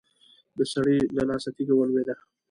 [0.57, 2.15] د سړي له لاسه تېږه ولوېده.